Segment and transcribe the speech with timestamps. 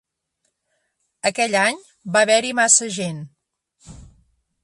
[1.31, 1.77] Aquell any
[2.15, 3.23] va haver-hi massa gent.